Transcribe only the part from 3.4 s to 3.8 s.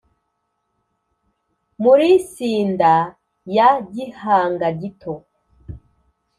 ya